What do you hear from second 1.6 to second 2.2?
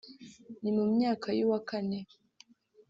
Kane